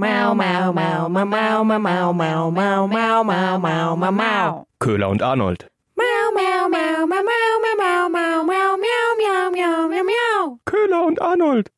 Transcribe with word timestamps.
Mau, 0.00 0.32
mau, 0.32 0.72
mau, 0.72 1.08
mau, 1.08 1.24
mau, 1.26 1.64
mau, 1.64 1.82
mau, 1.82 2.12
mau, 2.12 2.50
mau, 2.52 2.86
mau, 2.86 3.24
mau, 3.24 3.58
mau, 3.58 3.96
mau, 3.96 4.12
mau. 4.12 4.66
Köhler 4.78 5.08
und 5.08 5.22
Arnold. 5.22 5.66
Mau, 5.96 6.04
mau, 6.36 6.68
mau, 6.68 7.04
mau, 7.04 7.22
mau, 7.24 7.58
mau, 7.64 8.08
mau, 8.08 8.08
mau, 8.08 8.44
mau, 8.44 8.76
miau, 8.76 9.16
miau, 9.18 9.50
miau, 9.50 9.88
miau, 9.88 10.04
miau. 10.04 10.58
Köhler 10.66 11.04
und 11.04 11.20
Arnold. 11.20 11.70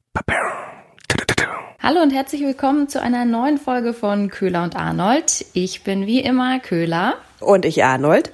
Hallo 1.83 2.03
und 2.03 2.11
herzlich 2.11 2.43
willkommen 2.43 2.91
zu 2.91 3.01
einer 3.01 3.25
neuen 3.25 3.57
Folge 3.57 3.95
von 3.95 4.29
Köhler 4.29 4.65
und 4.65 4.77
Arnold. 4.77 5.47
Ich 5.55 5.83
bin 5.83 6.07
wie 6.07 6.21
immer 6.21 6.61
Köhler 6.61 7.15
Und 7.41 7.65
ich 7.65 7.83
Arnold. 7.85 8.33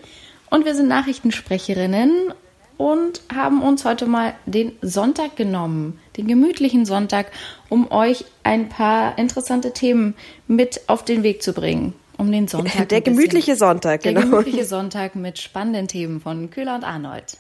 und 0.51 0.65
wir 0.65 0.75
sind 0.75 0.89
Nachrichtensprecherinnen 0.89 2.35
und 2.77 3.23
haben 3.33 3.63
uns 3.63 3.85
heute 3.85 4.07
mal 4.07 4.35
den 4.47 4.73
Sonntag 4.83 5.37
genommen, 5.37 6.01
den 6.17 6.27
gemütlichen 6.27 6.85
Sonntag, 6.87 7.31
um 7.69 7.91
euch 7.91 8.25
ein 8.43 8.69
paar 8.69 9.19
interessante 9.19 9.73
Themen 9.73 10.15
mit 10.49 10.81
auf 10.89 11.05
den 11.05 11.23
Weg 11.23 11.43
zu 11.43 11.53
bringen. 11.53 11.95
Um 12.19 12.33
den 12.33 12.49
Sonntag. 12.49 12.89
Der 12.89 12.99
ein 12.99 13.03
bisschen- 13.05 13.17
gemütliche 13.19 13.57
Sonntag, 13.57 14.01
Der 14.03 14.15
genau. 14.15 14.27
gemütliche 14.39 14.65
Sonntag 14.65 15.17
mit 15.17 15.39
spannenden 15.39 15.87
Themen 15.89 16.21
von 16.21 16.51
Köhler 16.51 16.75
und 16.77 16.85
Arnold. 16.85 17.37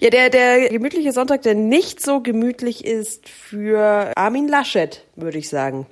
Ja, 0.00 0.10
der, 0.10 0.30
der 0.30 0.68
gemütliche 0.70 1.12
Sonntag, 1.12 1.42
der 1.42 1.54
nicht 1.54 2.00
so 2.02 2.20
gemütlich 2.20 2.84
ist 2.84 3.28
für 3.28 4.10
Armin 4.16 4.48
Laschet, 4.48 5.02
würde 5.16 5.38
ich 5.38 5.48
sagen. 5.48 5.86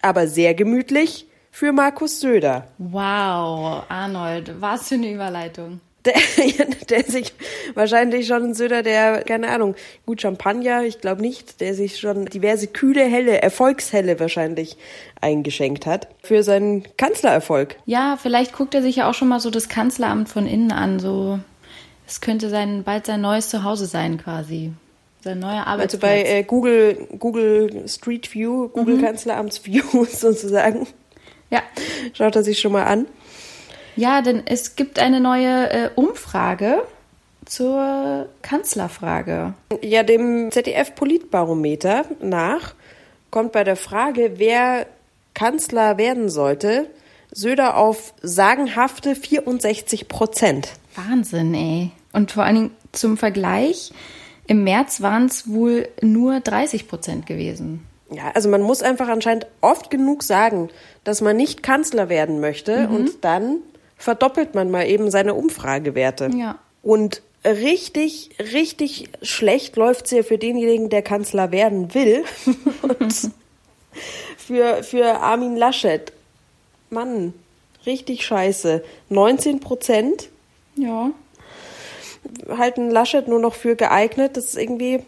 Aber 0.00 0.26
sehr 0.26 0.54
gemütlich 0.54 1.26
für 1.50 1.72
Markus 1.72 2.20
Söder. 2.20 2.68
Wow, 2.78 3.84
Arnold, 3.88 4.60
was 4.60 4.88
für 4.88 4.94
eine 4.96 5.12
Überleitung. 5.12 5.80
Der, 6.04 6.14
der 6.90 7.04
sich 7.04 7.32
wahrscheinlich 7.74 8.26
schon 8.26 8.42
ein 8.42 8.54
Söder, 8.54 8.82
der, 8.82 9.22
keine 9.22 9.48
Ahnung, 9.50 9.76
gut 10.04 10.20
Champagner, 10.20 10.82
ich 10.82 11.00
glaube 11.00 11.22
nicht, 11.22 11.60
der 11.60 11.74
sich 11.74 12.00
schon 12.00 12.26
diverse 12.26 12.66
kühle 12.66 13.04
Helle, 13.04 13.40
Erfolgshelle 13.40 14.18
wahrscheinlich 14.18 14.76
eingeschenkt 15.20 15.86
hat 15.86 16.08
für 16.22 16.42
seinen 16.42 16.84
Kanzlererfolg. 16.96 17.76
Ja, 17.86 18.18
vielleicht 18.20 18.52
guckt 18.52 18.74
er 18.74 18.82
sich 18.82 18.96
ja 18.96 19.08
auch 19.08 19.14
schon 19.14 19.28
mal 19.28 19.40
so 19.40 19.50
das 19.50 19.68
Kanzleramt 19.68 20.28
von 20.28 20.46
innen 20.46 20.72
an. 20.72 20.98
So, 20.98 21.38
es 22.06 22.20
könnte 22.20 22.50
sein, 22.50 22.82
bald 22.82 23.06
sein 23.06 23.20
neues 23.20 23.48
Zuhause 23.48 23.86
sein, 23.86 24.18
quasi. 24.18 24.72
Sein 25.22 25.38
neuer 25.38 25.66
Also 25.66 25.70
Arbeitsplatz. 25.70 26.00
bei 26.00 26.22
äh, 26.24 26.42
Google, 26.42 27.06
Google 27.18 27.84
Street 27.86 28.34
View, 28.34 28.68
Google 28.68 29.00
Kanzleramtsview 29.00 30.04
sozusagen, 30.10 30.88
ja. 31.48 31.62
schaut 32.12 32.34
er 32.34 32.42
sich 32.42 32.58
schon 32.58 32.72
mal 32.72 32.84
an. 32.84 33.06
Ja, 33.96 34.22
denn 34.22 34.42
es 34.46 34.76
gibt 34.76 34.98
eine 34.98 35.20
neue 35.20 35.70
äh, 35.70 35.90
Umfrage 35.94 36.82
zur 37.44 38.28
Kanzlerfrage. 38.42 39.54
Ja, 39.82 40.02
dem 40.02 40.50
ZDF-Politbarometer 40.50 42.04
nach 42.20 42.74
kommt 43.30 43.52
bei 43.52 43.64
der 43.64 43.76
Frage, 43.76 44.34
wer 44.36 44.86
Kanzler 45.34 45.98
werden 45.98 46.28
sollte, 46.28 46.88
Söder 47.30 47.76
auf 47.76 48.12
sagenhafte 48.22 49.16
64 49.16 50.08
Prozent. 50.08 50.72
Wahnsinn, 50.94 51.54
ey. 51.54 51.90
Und 52.12 52.32
vor 52.32 52.44
allen 52.44 52.54
Dingen 52.54 52.70
zum 52.92 53.16
Vergleich, 53.16 53.92
im 54.46 54.64
März 54.64 55.00
waren 55.00 55.26
es 55.26 55.48
wohl 55.48 55.88
nur 56.02 56.40
30 56.40 56.88
Prozent 56.88 57.26
gewesen. 57.26 57.86
Ja, 58.10 58.30
also 58.34 58.50
man 58.50 58.60
muss 58.60 58.82
einfach 58.82 59.08
anscheinend 59.08 59.46
oft 59.62 59.90
genug 59.90 60.22
sagen, 60.22 60.68
dass 61.04 61.22
man 61.22 61.36
nicht 61.36 61.62
Kanzler 61.62 62.10
werden 62.10 62.40
möchte 62.40 62.88
und 62.88 63.24
dann 63.24 63.58
verdoppelt 64.02 64.56
man 64.56 64.68
mal 64.68 64.88
eben 64.88 65.12
seine 65.12 65.34
Umfragewerte. 65.34 66.28
Ja. 66.36 66.58
Und 66.82 67.22
richtig, 67.44 68.30
richtig 68.40 69.08
schlecht 69.22 69.76
läuft's 69.76 70.10
ja 70.10 70.24
für 70.24 70.38
denjenigen, 70.38 70.90
der 70.90 71.02
Kanzler 71.02 71.52
werden 71.52 71.94
will. 71.94 72.24
und 72.98 73.30
für, 74.36 74.82
für 74.82 75.20
Armin 75.20 75.56
Laschet. 75.56 76.12
Mann, 76.90 77.32
richtig 77.86 78.26
scheiße. 78.26 78.82
19 79.08 79.60
Prozent 79.60 80.30
Ja. 80.74 81.12
halten 82.48 82.90
Laschet 82.90 83.28
nur 83.28 83.38
noch 83.38 83.54
für 83.54 83.76
geeignet. 83.76 84.36
Das 84.36 84.46
ist 84.46 84.58
irgendwie 84.58 85.04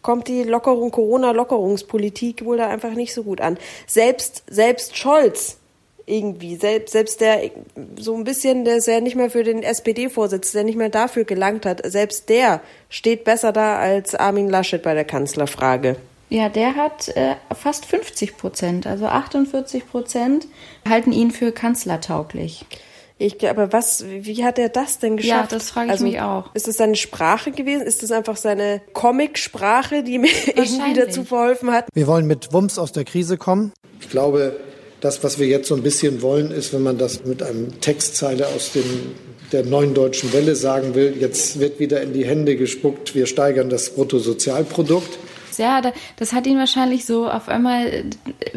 kommt 0.00 0.28
die 0.28 0.44
Lockerung 0.44 0.90
Corona-Lockerungspolitik 0.90 2.46
wohl 2.46 2.56
da 2.56 2.68
einfach 2.68 2.94
nicht 2.94 3.12
so 3.12 3.22
gut 3.22 3.42
an. 3.42 3.58
Selbst 3.86 4.44
selbst 4.48 4.96
Scholz 4.96 5.58
irgendwie 6.06 6.56
selbst 6.56 6.92
selbst 6.92 7.20
der 7.20 7.50
so 7.96 8.14
ein 8.14 8.24
bisschen 8.24 8.64
der 8.64 8.76
ist 8.76 8.86
ja 8.86 9.00
nicht 9.00 9.16
mehr 9.16 9.30
für 9.30 9.44
den 9.44 9.62
SPD-Vorsitz, 9.62 10.52
der 10.52 10.64
nicht 10.64 10.76
mehr 10.76 10.88
dafür 10.88 11.24
gelangt 11.24 11.66
hat. 11.66 11.80
Selbst 11.84 12.28
der 12.28 12.60
steht 12.88 13.24
besser 13.24 13.52
da 13.52 13.78
als 13.78 14.14
Armin 14.14 14.48
Laschet 14.48 14.82
bei 14.82 14.94
der 14.94 15.04
Kanzlerfrage. 15.04 15.96
Ja, 16.28 16.48
der 16.48 16.76
hat 16.76 17.08
äh, 17.16 17.34
fast 17.54 17.86
50 17.86 18.36
Prozent, 18.36 18.86
also 18.86 19.06
48 19.06 19.88
Prozent 19.88 20.46
halten 20.88 21.10
ihn 21.10 21.32
für 21.32 21.50
kanzlertauglich. 21.50 22.64
Ich, 23.18 23.46
aber 23.46 23.70
was, 23.70 24.06
wie 24.08 24.44
hat 24.44 24.58
er 24.58 24.70
das 24.70 24.98
denn 24.98 25.18
Ja, 25.18 25.20
geschafft? 25.20 25.52
Also, 25.52 25.56
das 25.56 25.70
frage 25.70 25.94
ich 25.94 26.00
mich 26.00 26.20
auch. 26.22 26.54
Ist 26.54 26.68
es 26.68 26.78
seine 26.78 26.94
Sprache 26.94 27.50
gewesen? 27.50 27.82
Ist 27.82 28.02
es 28.02 28.12
einfach 28.12 28.36
seine 28.36 28.80
Comic-Sprache, 28.94 30.02
die 30.02 30.18
mir 30.18 30.30
irgendwie 30.46 30.94
dazu 30.94 31.24
verholfen 31.24 31.70
hat? 31.70 31.86
Wir 31.92 32.06
wollen 32.06 32.26
mit 32.26 32.54
Wumms 32.54 32.78
aus 32.78 32.92
der 32.92 33.04
Krise 33.04 33.36
kommen. 33.36 33.72
Ich 34.00 34.08
glaube, 34.08 34.58
das, 35.00 35.22
was 35.24 35.38
wir 35.38 35.46
jetzt 35.46 35.68
so 35.68 35.74
ein 35.74 35.82
bisschen 35.82 36.22
wollen, 36.22 36.50
ist, 36.50 36.72
wenn 36.72 36.82
man 36.82 36.98
das 36.98 37.24
mit 37.24 37.42
einem 37.42 37.80
Textzeile 37.80 38.46
aus 38.48 38.72
dem, 38.72 38.84
der 39.52 39.64
neuen 39.64 39.94
deutschen 39.94 40.32
Welle 40.32 40.54
sagen 40.54 40.94
will, 40.94 41.14
jetzt 41.18 41.58
wird 41.58 41.80
wieder 41.80 42.00
in 42.02 42.12
die 42.12 42.24
Hände 42.26 42.56
gespuckt, 42.56 43.14
wir 43.14 43.26
steigern 43.26 43.68
das 43.70 43.90
Bruttosozialprodukt. 43.90 45.18
Ja, 45.58 45.80
da- 45.82 45.92
das 46.18 46.32
hat 46.32 46.46
ihn 46.46 46.56
wahrscheinlich 46.58 47.04
so, 47.04 47.28
auf 47.28 47.48
einmal 47.48 47.86
äh, 47.86 48.04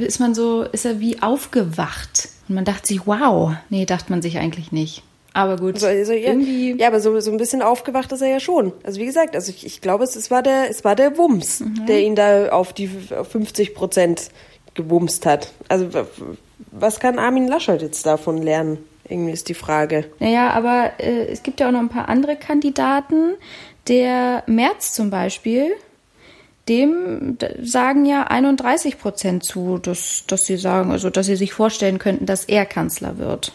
ist 0.02 0.20
man 0.20 0.34
so, 0.36 0.64
ist 0.64 0.86
er 0.86 1.00
wie 1.00 1.22
aufgewacht. 1.22 2.30
Und 2.48 2.56
man 2.56 2.66
dachte 2.66 2.88
sich, 2.88 3.02
wow. 3.08 3.54
Nee, 3.70 3.86
dachte 3.86 4.10
man 4.12 4.22
sich 4.22 4.38
eigentlich 4.38 4.72
nicht. 4.72 5.04
Aber 5.36 5.58
gut, 5.58 5.80
So, 5.80 5.88
also, 5.88 6.14
ja, 6.14 6.30
irgendwie, 6.30 6.78
ja, 6.80 6.88
aber 6.88 7.00
so, 7.00 7.20
so 7.20 7.32
ein 7.32 7.38
bisschen 7.38 7.62
aufgewacht 7.64 8.12
ist 8.12 8.22
er 8.22 8.28
ja 8.30 8.40
schon. 8.40 8.72
Also 8.84 9.00
wie 9.02 9.06
gesagt, 9.06 9.36
also 9.36 9.50
ich, 9.52 9.66
ich 9.66 9.82
glaube, 9.82 10.04
es, 10.04 10.16
es 10.16 10.30
war 10.30 10.44
der, 10.44 10.70
es 10.70 10.84
war 10.84 10.96
der 10.96 11.18
Wumms, 11.18 11.62
Mhm. 11.62 11.86
der 11.88 12.02
ihn 12.02 12.16
da 12.16 12.50
auf 12.50 12.72
die 12.74 12.90
auf 13.18 13.30
50 13.30 13.74
Prozent 13.74 14.30
gewumst 14.74 15.26
hat. 15.26 15.52
Also 15.68 15.88
was 16.72 17.00
kann 17.00 17.20
Armin 17.20 17.48
Laschet 17.48 17.82
jetzt 17.82 18.06
davon 18.06 18.42
lernen? 18.42 18.80
Irgendwie 19.08 19.32
ist 19.32 19.50
die 19.50 19.54
Frage. 19.54 20.06
naja, 20.20 20.52
aber 20.52 20.94
äh, 21.00 21.28
es 21.28 21.44
gibt 21.44 21.60
ja 21.60 21.68
auch 21.68 21.72
noch 21.72 21.82
ein 21.82 21.90
paar 21.90 22.08
andere 22.08 22.36
Kandidaten. 22.38 23.36
Der 23.88 24.44
Merz 24.48 24.94
zum 24.94 25.10
Beispiel, 25.10 25.74
dem 26.70 27.38
sagen 27.62 28.06
ja 28.06 28.24
31 28.24 28.98
Prozent 28.98 29.44
zu, 29.44 29.78
dass, 29.78 30.24
dass 30.28 30.46
sie 30.46 30.56
sagen, 30.56 30.92
also 30.92 31.10
dass 31.10 31.26
sie 31.26 31.36
sich 31.36 31.54
vorstellen 31.54 32.00
könnten, 32.00 32.26
dass 32.26 32.46
er 32.46 32.66
Kanzler 32.66 33.18
wird. 33.18 33.52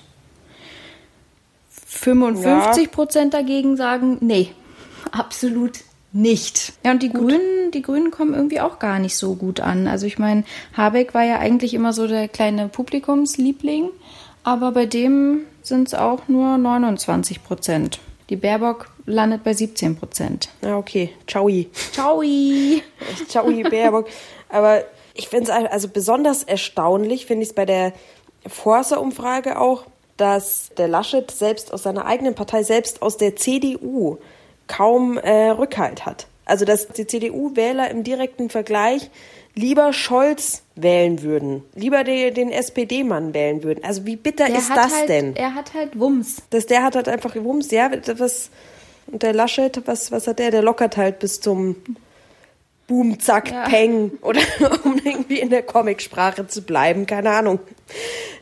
55 1.87 2.91
Prozent 2.91 3.33
dagegen 3.33 3.77
sagen, 3.77 4.19
nee, 4.21 4.51
absolut 5.13 5.79
nicht. 6.13 6.73
Ja, 6.85 6.93
und 6.93 7.03
die 7.03 7.13
Grünen, 7.13 7.71
die 7.73 7.83
Grünen 7.83 8.11
kommen 8.11 8.35
irgendwie 8.35 8.61
auch 8.61 8.79
gar 8.79 8.99
nicht 8.99 9.17
so 9.17 9.35
gut 9.35 9.61
an. 9.61 9.89
Also 9.89 10.07
ich 10.07 10.19
meine, 10.19 10.45
Habeck 10.77 11.15
war 11.15 11.25
ja 11.25 11.39
eigentlich 11.39 11.75
immer 11.75 11.93
so 11.93 12.07
der 12.07 12.29
kleine 12.29 12.69
Publikumsliebling, 12.69 13.91
aber 14.43 14.73
bei 14.73 14.87
dem 14.87 15.43
sind 15.63 15.89
es 15.89 15.95
auch 15.95 16.29
nur 16.29 16.57
29 16.57 17.45
Prozent. 17.45 18.01
Die 18.31 18.37
Baerbock 18.37 18.91
landet 19.07 19.45
bei 19.45 19.55
17 19.55 19.97
Prozent. 19.97 20.49
Ja, 20.63 20.77
okay. 20.77 21.11
Ciao. 21.27 21.49
Ciao! 21.93 22.23
Ciao, 23.29 23.47
Baerbock. 23.47 24.09
Aber 24.49 24.85
ich 25.15 25.29
finde 25.29 25.51
es 25.51 25.51
also 25.51 25.89
besonders 25.89 26.43
erstaunlich, 26.43 27.27
finde 27.27 27.43
ich 27.43 27.51
es 27.51 27.55
bei 27.55 27.65
der 27.65 27.93
Forsa-Umfrage 28.47 29.59
auch, 29.59 29.85
dass 30.17 30.71
der 30.77 30.89
Laschet 30.89 31.31
selbst 31.31 31.73
aus 31.73 31.85
seiner 31.85 32.07
eigenen 32.07 32.35
Partei, 32.35 32.63
selbst 32.63 33.03
aus 33.03 33.17
der 33.17 33.37
CDU, 33.37 34.19
kaum 34.69 35.19
äh, 35.19 35.49
Rückhalt 35.51 36.07
hat. 36.07 36.27
Also 36.45 36.65
dass 36.65 36.89
die 36.89 37.07
CDU-Wähler 37.07 37.91
im 37.91 38.05
direkten 38.05 38.49
Vergleich 38.49 39.11
lieber 39.55 39.93
Scholz 39.93 40.63
wählen 40.77 41.23
würden, 41.23 41.65
lieber 41.75 42.05
de, 42.05 42.31
den 42.31 42.51
SPD-Mann 42.53 43.35
wählen 43.35 43.63
würden. 43.65 43.83
Also 43.85 44.07
wie 44.07 44.15
bitter 44.17 44.47
Der 44.47 44.57
ist 44.59 44.71
das 44.71 44.95
halt, 44.95 45.09
denn? 45.09 45.35
Er 45.37 45.55
hat 45.55 45.75
halt 45.75 45.99
Wumms. 45.99 46.37
dass 46.51 46.67
der 46.67 46.85
hat 46.85 46.95
halt 46.95 47.09
einfach 47.09 47.35
gewumst, 47.35 47.73
ja, 47.73 47.91
was 48.19 48.51
und 49.11 49.23
der 49.23 49.33
Laschet, 49.33 49.83
was 49.87 50.13
was 50.13 50.27
hat 50.27 50.39
der? 50.39 50.51
Der 50.53 50.63
lockert 50.63 50.97
halt 50.97 51.19
bis 51.19 51.41
zum 51.41 51.77
Boom, 52.87 53.21
zack, 53.21 53.51
Ja. 53.51 53.65
peng 53.69 54.13
oder 54.23 54.41
um 54.85 54.99
irgendwie 55.05 55.41
in 55.41 55.51
der 55.51 55.63
Comicsprache 55.63 56.47
zu 56.47 56.63
bleiben, 56.63 57.05
keine 57.05 57.31
Ahnung. 57.31 57.59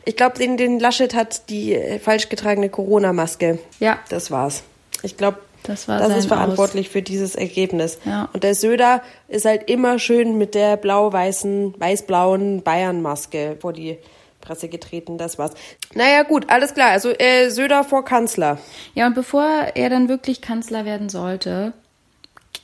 Ich 0.05 0.15
glaube, 0.15 0.37
den 0.39 0.55
den 0.55 0.79
Laschet 0.79 1.13
hat 1.15 1.49
die 1.49 1.73
äh, 1.73 1.99
falsch 1.99 2.29
getragene 2.29 2.69
Corona-Maske. 2.69 3.59
Ja. 3.79 3.99
das 4.09 4.31
war's. 4.31 4.63
Ich 5.03 5.17
glaube, 5.17 5.39
Das 5.67 5.87
war 5.87 5.99
das 5.99 6.15
ist 6.17 6.27
verantwortlich 6.27 6.89
für 6.89 7.01
dieses 7.01 7.35
Ergebnis. 7.35 7.99
Ja. 8.05 8.29
Und 8.33 8.43
der 8.43 8.55
Söder 8.55 9.01
ist 9.27 9.45
halt 9.45 9.69
immer 9.69 9.99
schön 9.99 10.37
mit 10.37 10.55
der 10.55 10.77
blau-weißen, 10.77 11.75
weiß-blauen 11.77 12.63
Bayern-Maske 12.63 13.57
vor 13.59 13.73
die 13.73 13.97
Presse 14.41 14.69
getreten. 14.69 15.17
Das 15.17 15.37
war's. 15.37 15.51
Naja, 15.93 16.23
gut, 16.23 16.49
alles 16.49 16.73
klar. 16.73 16.91
Also 16.91 17.09
äh, 17.09 17.49
Söder 17.49 17.83
vor 17.83 18.05
Kanzler. 18.05 18.57
Ja, 18.95 19.07
und 19.07 19.15
bevor 19.15 19.43
er 19.75 19.89
dann 19.89 20.07
wirklich 20.09 20.41
Kanzler 20.41 20.85
werden 20.85 21.09
sollte, 21.09 21.73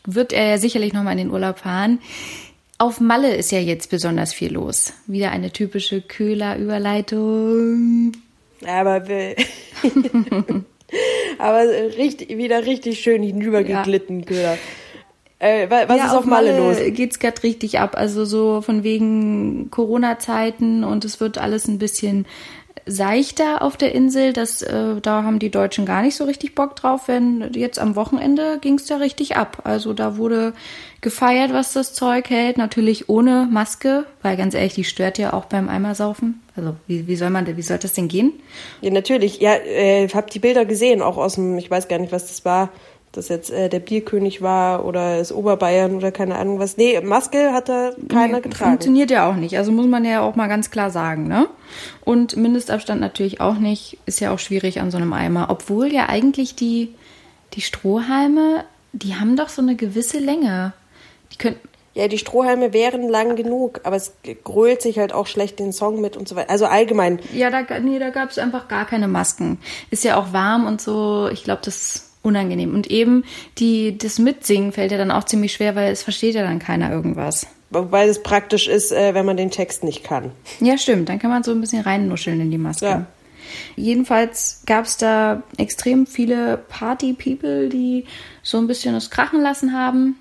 wird 0.06 0.34
er 0.34 0.48
ja 0.48 0.58
sicherlich 0.58 0.94
nochmal 0.94 1.14
in 1.14 1.20
den 1.28 1.32
Urlaub 1.32 1.60
fahren. 1.60 2.00
Auf 2.78 3.00
Malle 3.00 3.36
ist 3.36 3.52
ja 3.52 3.60
jetzt 3.60 3.90
besonders 3.90 4.34
viel 4.34 4.54
los. 4.54 4.94
Wieder 5.08 5.32
eine 5.32 5.52
typische 5.52 6.02
Köhler-Überleitung. 6.02 8.12
Aber, 8.66 9.08
wir- 9.08 9.36
aber 11.38 11.64
richtig, 11.98 12.38
wieder 12.38 12.66
richtig 12.66 13.00
schön 13.00 13.24
hinübergeglitten, 13.24 14.26
Köder. 14.26 14.58
Äh, 15.40 15.70
wa- 15.70 15.84
was 15.88 15.98
ja, 15.98 16.06
ist 16.06 16.14
auf 16.14 16.26
Malle, 16.26 16.58
los? 16.58 16.78
Geht's 16.94 17.20
gerade 17.20 17.44
richtig 17.44 17.80
ab. 17.80 17.98
Also 17.98 18.24
so 18.24 18.62
von 18.62 18.84
wegen 18.84 19.70
Corona-Zeiten 19.72 20.84
und 20.86 21.04
es 21.04 21.20
wird 21.20 21.38
alles 21.38 21.68
ein 21.68 21.80
bisschen 21.80 22.26
seichter 22.86 23.62
auf 23.62 23.78
der 23.78 23.94
Insel. 23.94 24.34
Das, 24.34 24.62
äh, 24.62 25.00
da 25.02 25.24
haben 25.24 25.40
die 25.40 25.50
Deutschen 25.50 25.86
gar 25.86 26.02
nicht 26.02 26.16
so 26.16 26.26
richtig 26.26 26.56
Bock 26.56 26.76
drauf. 26.76 27.08
Wenn 27.08 27.52
jetzt 27.54 27.80
am 27.80 27.96
Wochenende 27.96 28.60
ging's 28.60 28.86
da 28.86 28.98
richtig 28.98 29.36
ab. 29.38 29.62
Also 29.64 29.94
da 29.94 30.18
wurde 30.18 30.54
gefeiert, 31.02 31.54
was 31.54 31.74
das 31.74 31.94
Zeug 31.94 32.30
hält. 32.30 32.58
Natürlich 32.58 33.10
ohne 33.10 33.48
Maske, 33.52 34.06
weil 34.22 34.38
ganz 34.38 34.54
ehrlich, 34.54 34.74
die 34.74 34.84
stört 34.84 35.18
ja 35.18 35.34
auch 35.34 35.46
beim 35.46 35.70
Eimersaufen. 35.70 36.42
Also 36.56 36.76
wie, 36.88 37.08
wie 37.08 37.16
soll 37.16 37.30
man, 37.30 37.46
wie 37.58 37.62
soll 37.62 37.78
das 37.80 37.94
denn 37.94 38.08
gehen? 38.08 38.34
Ja, 38.82 38.92
natürlich. 38.92 39.40
Ja, 39.40 39.56
äh, 39.56 40.08
hab 40.10 40.30
die 40.30 40.40
Bilder 40.40 40.66
gesehen, 40.66 41.02
auch 41.02 41.18
aus 41.18 41.36
dem, 41.36 41.58
ich 41.58 41.72
weiß 41.72 41.88
gar 41.88 42.00
nicht, 42.00 42.12
was 42.12 42.28
das 42.28 42.46
war, 42.46 42.70
dass 43.14 43.30
jetzt 43.30 43.52
äh, 43.52 43.70
der 43.70 43.80
Bierkönig 43.80 44.42
war 44.42 44.86
oder 44.86 45.18
das 45.20 45.32
Oberbayern 45.32 45.96
oder 45.96 46.12
keine 46.12 46.36
Ahnung 46.36 46.60
was. 46.60 46.78
Nee, 46.78 47.00
Maske 47.02 47.54
hat 47.54 47.70
da 47.70 47.92
keiner 48.10 48.38
Nee, 48.38 48.42
getragen. 48.42 48.72
Funktioniert 48.72 49.12
ja 49.12 49.30
auch 49.30 49.36
nicht. 49.36 49.58
Also 49.58 49.72
muss 49.72 49.88
man 49.88 50.04
ja 50.04 50.22
auch 50.22 50.36
mal 50.36 50.48
ganz 50.48 50.72
klar 50.72 50.90
sagen, 50.90 51.28
ne? 51.28 51.48
Und 52.04 52.36
Mindestabstand 52.36 53.00
natürlich 53.00 53.40
auch 53.40 53.56
nicht. 53.56 53.98
Ist 54.06 54.20
ja 54.20 54.34
auch 54.34 54.40
schwierig 54.40 54.82
an 54.82 54.92
so 54.92 54.98
einem 54.98 55.14
Eimer. 55.14 55.48
Obwohl 55.50 55.94
ja 55.94 56.10
eigentlich 56.10 56.56
die, 56.56 56.94
die 57.54 57.62
Strohhalme, 57.62 58.66
die 58.94 59.16
haben 59.16 59.36
doch 59.36 59.50
so 59.50 59.62
eine 59.62 59.76
gewisse 59.76 60.18
Länge. 60.20 60.74
Die 61.32 61.38
können, 61.38 61.56
Ja, 61.94 62.08
die 62.08 62.18
Strohhalme 62.18 62.74
wären 62.74 63.08
lang 63.10 63.36
genug, 63.36 63.82
aber 63.84 63.96
es 63.96 64.14
grölt 64.44 64.82
sich 64.82 64.98
halt 64.98 65.14
auch 65.14 65.28
schlecht 65.28 65.60
den 65.60 65.72
Song 65.72 66.02
mit 66.02 66.18
und 66.18 66.28
so 66.28 66.36
weiter. 66.36 66.50
Also 66.50 66.66
allgemein. 66.66 67.20
ja, 67.32 67.52
da, 67.52 67.62
nee, 67.80 68.00
da 68.00 68.10
gab 68.10 68.32
es 68.32 68.40
einfach 68.40 68.68
gar 68.68 68.86
keine 68.86 69.08
Masken. 69.08 69.60
Ist 69.92 70.04
ja 70.04 70.18
auch 70.18 70.34
warm 70.34 70.66
und 70.66 70.82
so. 70.82 71.30
Ich 71.32 71.44
glaube, 71.44 71.62
das 71.64 71.76
ist 71.76 72.13
unangenehm. 72.24 72.74
Und 72.74 72.90
eben 72.90 73.24
die, 73.60 73.98
das 73.98 74.18
Mitsingen 74.18 74.72
fällt 74.72 74.92
ja 74.92 74.98
dann 74.98 75.12
auch 75.12 75.26
ziemlich 75.26 75.54
schwer, 75.54 75.76
weil 75.76 75.92
es 75.92 76.02
versteht 76.02 76.34
ja 76.34 76.42
dann 76.42 76.60
keiner 76.60 76.92
irgendwas. 76.92 77.46
Wobei 77.70 78.08
es 78.08 78.24
praktisch 78.24 78.68
ist, 78.68 78.92
äh, 78.92 79.14
wenn 79.14 79.26
man 79.26 79.38
den 79.38 79.52
Text 79.52 79.84
nicht 79.84 80.04
kann. 80.04 80.32
Ja, 80.60 80.78
stimmt. 80.78 81.10
Dann 81.10 81.20
kann 81.20 81.30
man 81.30 81.44
so 81.44 81.52
ein 81.52 81.62
bisschen 81.62 81.82
reinnuscheln 81.82 82.40
in 82.40 82.52
die 82.52 82.58
Maske. 82.58 82.86
Ja. 82.86 83.06
Jedenfalls 83.76 84.62
gab 84.66 84.86
es 84.86 84.98
da 84.98 85.44
extrem 85.58 86.08
viele 86.08 86.58
Party-People, 86.70 87.70
die 87.70 88.06
so 88.42 88.58
ein 88.58 88.68
bisschen 88.68 88.94
das 88.94 89.10
krachen 89.10 89.42
lassen 89.42 89.74
haben 89.74 90.16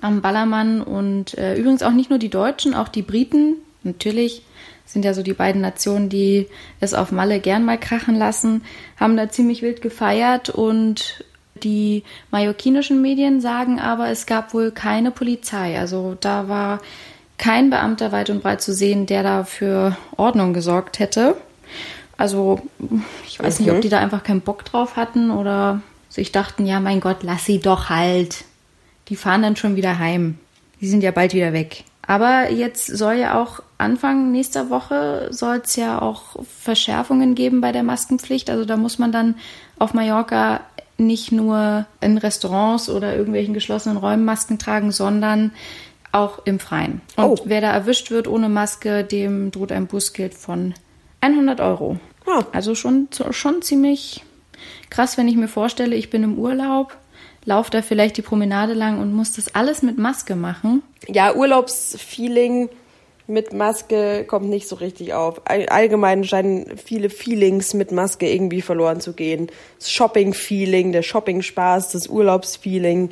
am 0.00 0.22
Ballermann. 0.22 0.82
Und 0.82 1.36
äh, 1.36 1.56
übrigens 1.56 1.82
auch 1.82 1.92
nicht 1.92 2.10
nur 2.10 2.18
die 2.18 2.30
Deutschen, 2.30 2.74
auch 2.74 2.88
die 2.88 3.02
Briten. 3.02 3.56
Natürlich 3.82 4.42
sind 4.86 5.04
ja 5.04 5.12
so 5.12 5.22
die 5.22 5.34
beiden 5.34 5.60
Nationen, 5.60 6.08
die 6.08 6.46
es 6.80 6.94
auf 6.94 7.12
Malle 7.12 7.40
gern 7.40 7.64
mal 7.64 7.78
krachen 7.78 8.14
lassen, 8.14 8.62
haben 8.96 9.16
da 9.16 9.28
ziemlich 9.28 9.60
wild 9.60 9.82
gefeiert 9.82 10.48
und 10.48 11.24
die 11.64 12.04
mallorquinischen 12.30 13.02
Medien 13.02 13.40
sagen 13.40 13.80
aber, 13.80 14.08
es 14.08 14.26
gab 14.26 14.54
wohl 14.54 14.70
keine 14.70 15.10
Polizei. 15.10 15.78
Also 15.78 16.16
da 16.20 16.48
war 16.48 16.80
kein 17.38 17.70
Beamter 17.70 18.12
weit 18.12 18.30
und 18.30 18.42
breit 18.42 18.60
zu 18.60 18.74
sehen, 18.74 19.06
der 19.06 19.22
da 19.22 19.44
für 19.44 19.96
Ordnung 20.16 20.52
gesorgt 20.52 20.98
hätte. 20.98 21.36
Also 22.16 22.60
ich 23.26 23.38
weiß 23.40 23.60
nicht, 23.60 23.70
ob 23.70 23.80
die 23.80 23.88
da 23.88 24.00
einfach 24.00 24.24
keinen 24.24 24.40
Bock 24.40 24.64
drauf 24.64 24.96
hatten 24.96 25.30
oder 25.30 25.80
sich 26.08 26.32
dachten, 26.32 26.66
ja 26.66 26.80
mein 26.80 27.00
Gott, 27.00 27.18
lass 27.22 27.44
sie 27.44 27.60
doch 27.60 27.88
halt. 27.88 28.44
Die 29.08 29.16
fahren 29.16 29.42
dann 29.42 29.56
schon 29.56 29.76
wieder 29.76 29.98
heim. 29.98 30.38
Die 30.80 30.88
sind 30.88 31.02
ja 31.02 31.12
bald 31.12 31.32
wieder 31.32 31.52
weg. 31.52 31.84
Aber 32.02 32.50
jetzt 32.50 32.86
soll 32.86 33.14
ja 33.16 33.40
auch 33.40 33.60
Anfang 33.76 34.32
nächster 34.32 34.70
Woche 34.70 35.28
soll 35.30 35.60
es 35.64 35.76
ja 35.76 36.00
auch 36.02 36.36
Verschärfungen 36.58 37.34
geben 37.34 37.60
bei 37.60 37.70
der 37.70 37.84
Maskenpflicht. 37.84 38.50
Also 38.50 38.64
da 38.64 38.76
muss 38.76 38.98
man 38.98 39.12
dann 39.12 39.36
auf 39.78 39.94
Mallorca 39.94 40.60
nicht 40.98 41.32
nur 41.32 41.86
in 42.00 42.18
Restaurants 42.18 42.90
oder 42.90 43.16
irgendwelchen 43.16 43.54
geschlossenen 43.54 43.96
Räumen 43.96 44.24
Masken 44.24 44.58
tragen, 44.58 44.90
sondern 44.92 45.52
auch 46.12 46.40
im 46.44 46.58
Freien. 46.58 47.00
Und 47.16 47.24
Oh. 47.24 47.36
wer 47.44 47.60
da 47.60 47.70
erwischt 47.72 48.10
wird 48.10 48.26
ohne 48.28 48.48
Maske, 48.48 49.04
dem 49.04 49.50
droht 49.50 49.72
ein 49.72 49.86
Bußgeld 49.86 50.34
von 50.34 50.74
100 51.20 51.60
Euro. 51.60 51.98
Ah. 52.26 52.44
Also 52.52 52.74
schon, 52.74 53.08
schon 53.30 53.62
ziemlich 53.62 54.24
krass, 54.90 55.16
wenn 55.16 55.28
ich 55.28 55.36
mir 55.36 55.48
vorstelle, 55.48 55.94
ich 55.94 56.10
bin 56.10 56.22
im 56.24 56.38
Urlaub, 56.38 56.96
laufe 57.44 57.70
da 57.70 57.82
vielleicht 57.82 58.16
die 58.16 58.22
Promenade 58.22 58.74
lang 58.74 59.00
und 59.00 59.12
muss 59.12 59.32
das 59.32 59.54
alles 59.54 59.82
mit 59.82 59.98
Maske 59.98 60.34
machen. 60.36 60.82
Ja, 61.06 61.34
Urlaubsfeeling 61.34 62.68
mit 63.28 63.52
Maske 63.52 64.24
kommt 64.26 64.48
nicht 64.48 64.66
so 64.68 64.76
richtig 64.76 65.12
auf. 65.14 65.42
All- 65.44 65.68
Allgemein 65.68 66.24
scheinen 66.24 66.76
viele 66.78 67.10
Feelings 67.10 67.74
mit 67.74 67.92
Maske 67.92 68.28
irgendwie 68.28 68.62
verloren 68.62 69.00
zu 69.00 69.12
gehen. 69.12 69.48
Das 69.78 69.90
Shopping-Feeling, 69.92 70.92
der 70.92 71.02
Shopping-Spaß, 71.02 71.92
das 71.92 72.06
Urlaubsfeeling, 72.08 73.10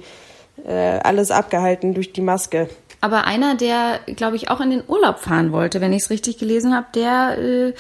äh, 0.67 0.73
alles 0.73 1.31
abgehalten 1.31 1.93
durch 1.95 2.13
die 2.13 2.23
Maske. 2.23 2.69
Aber 3.03 3.27
einer, 3.27 3.55
der, 3.57 4.01
glaube 4.17 4.37
ich, 4.37 4.49
auch 4.51 4.61
in 4.61 4.71
den 4.71 4.83
Urlaub 4.89 5.19
fahren 5.19 5.53
wollte, 5.53 5.81
wenn 5.83 5.93
ich 5.93 6.05
es 6.05 6.11
richtig 6.11 6.39
gelesen 6.39 6.75
habe, 6.75 6.87
der 6.95 7.37
äh, 7.39 7.73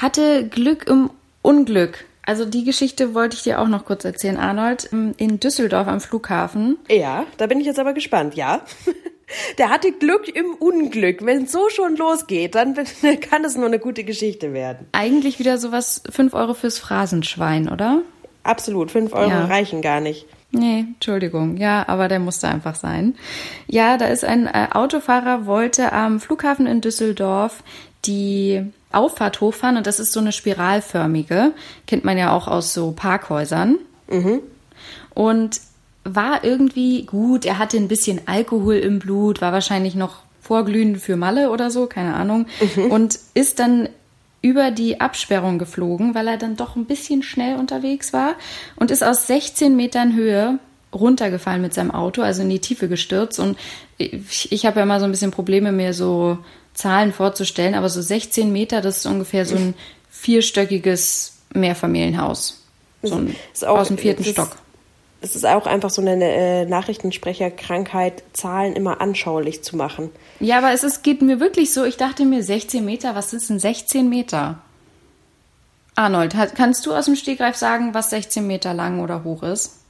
hatte 0.00 0.46
Glück 0.48 0.86
im 0.88 1.10
Unglück. 1.42 2.04
Also 2.24 2.44
die 2.44 2.64
Geschichte 2.64 3.14
wollte 3.14 3.36
ich 3.36 3.42
dir 3.44 3.60
auch 3.60 3.68
noch 3.68 3.84
kurz 3.84 4.04
erzählen, 4.04 4.36
Arnold. 4.36 4.90
In 5.16 5.40
Düsseldorf 5.40 5.86
am 5.86 6.00
Flughafen 6.00 6.76
Ja, 6.90 7.24
da 7.36 7.46
bin 7.46 7.60
ich 7.60 7.66
jetzt 7.66 7.78
aber 7.78 7.92
gespannt, 7.94 8.34
ja. 8.34 8.60
Der 9.58 9.70
hatte 9.70 9.90
Glück 9.92 10.28
im 10.28 10.46
Unglück. 10.58 11.24
Wenn 11.24 11.44
es 11.44 11.52
so 11.52 11.68
schon 11.68 11.96
losgeht, 11.96 12.54
dann 12.54 12.74
kann 13.30 13.44
es 13.44 13.56
nur 13.56 13.66
eine 13.66 13.78
gute 13.78 14.04
Geschichte 14.04 14.52
werden. 14.52 14.86
eigentlich 14.92 15.38
wieder 15.38 15.58
sowas 15.58 16.02
5 16.10 16.32
Euro 16.34 16.54
fürs 16.54 16.78
Phrasenschwein, 16.78 17.68
oder? 17.68 18.02
Absolut, 18.44 18.92
fünf 18.92 19.12
Euro 19.12 19.28
Ja. 19.28 19.44
reichen 19.46 19.82
gar 19.82 20.00
nicht. 20.00 20.26
Nee, 20.52 20.84
Entschuldigung. 20.94 21.56
Ja, 21.56 21.84
aber 21.88 22.06
der 22.06 22.20
musste 22.20 22.46
einfach 22.46 22.76
sein. 22.76 23.16
Ja, 23.66 23.96
da 23.96 24.06
ist 24.06 24.24
ein 24.24 24.46
äh, 24.46 24.68
Autofahrer, 24.72 25.46
wollte 25.46 25.92
am 25.92 26.20
Flughafen 26.20 26.68
in 26.68 26.80
Düsseldorf 26.80 27.64
die 28.04 28.62
Auffahrt 28.92 29.40
hochfahren 29.40 29.76
und 29.76 29.88
das 29.88 29.98
ist 29.98 30.12
so 30.12 30.20
eine 30.20 30.30
spiralförmige. 30.30 31.52
Kennt 31.88 32.04
man 32.04 32.16
ja 32.16 32.30
auch 32.32 32.46
aus 32.46 32.72
so 32.72 32.92
Parkhäusern. 32.92 33.78
Und 35.14 35.60
war 36.14 36.44
irgendwie 36.44 37.04
gut. 37.04 37.44
Er 37.44 37.58
hatte 37.58 37.76
ein 37.76 37.88
bisschen 37.88 38.20
Alkohol 38.26 38.76
im 38.76 38.98
Blut, 38.98 39.40
war 39.40 39.52
wahrscheinlich 39.52 39.94
noch 39.94 40.16
vorglühend 40.40 40.98
für 41.00 41.16
Malle 41.16 41.50
oder 41.50 41.70
so, 41.70 41.86
keine 41.86 42.14
Ahnung. 42.14 42.46
Und 42.90 43.18
ist 43.34 43.58
dann 43.58 43.88
über 44.42 44.70
die 44.70 45.00
Absperrung 45.00 45.58
geflogen, 45.58 46.14
weil 46.14 46.28
er 46.28 46.36
dann 46.36 46.56
doch 46.56 46.76
ein 46.76 46.84
bisschen 46.84 47.22
schnell 47.24 47.56
unterwegs 47.56 48.12
war 48.12 48.34
und 48.76 48.90
ist 48.92 49.02
aus 49.02 49.26
16 49.26 49.74
Metern 49.74 50.14
Höhe 50.14 50.58
runtergefallen 50.94 51.60
mit 51.60 51.74
seinem 51.74 51.90
Auto, 51.90 52.22
also 52.22 52.42
in 52.42 52.50
die 52.50 52.60
Tiefe 52.60 52.86
gestürzt. 52.88 53.40
Und 53.40 53.58
ich, 53.98 54.52
ich 54.52 54.64
habe 54.64 54.76
ja 54.78 54.84
immer 54.84 55.00
so 55.00 55.04
ein 55.04 55.10
bisschen 55.10 55.32
Probleme, 55.32 55.72
mir 55.72 55.92
so 55.94 56.38
Zahlen 56.74 57.12
vorzustellen, 57.12 57.74
aber 57.74 57.88
so 57.88 58.00
16 58.00 58.52
Meter, 58.52 58.80
das 58.80 58.98
ist 58.98 59.06
ungefähr 59.06 59.46
so 59.46 59.56
ein 59.56 59.74
vierstöckiges 60.10 61.38
Mehrfamilienhaus. 61.54 62.62
So 63.02 63.16
ein, 63.16 63.34
Ist 63.52 63.66
auch- 63.66 63.78
aus 63.78 63.88
dem 63.88 63.98
vierten 63.98 64.24
Stock. 64.24 64.50
Es 65.20 65.34
ist 65.34 65.46
auch 65.46 65.66
einfach 65.66 65.90
so 65.90 66.02
eine 66.02 66.22
äh, 66.22 66.64
Nachrichtensprecherkrankheit, 66.66 68.22
Zahlen 68.32 68.74
immer 68.74 69.00
anschaulich 69.00 69.62
zu 69.64 69.76
machen. 69.76 70.10
Ja, 70.40 70.58
aber 70.58 70.72
es 70.72 70.84
ist, 70.84 71.02
geht 71.02 71.22
mir 71.22 71.40
wirklich 71.40 71.72
so, 71.72 71.84
ich 71.84 71.96
dachte 71.96 72.24
mir 72.24 72.42
16 72.42 72.84
Meter, 72.84 73.14
was 73.14 73.32
ist 73.32 73.48
denn 73.48 73.58
16 73.58 74.08
Meter? 74.08 74.58
Arnold, 75.94 76.34
hat, 76.34 76.54
kannst 76.54 76.84
du 76.84 76.92
aus 76.92 77.06
dem 77.06 77.16
Stegreif 77.16 77.56
sagen, 77.56 77.94
was 77.94 78.10
16 78.10 78.46
Meter 78.46 78.74
lang 78.74 79.00
oder 79.00 79.24
hoch 79.24 79.42
ist? 79.42 79.80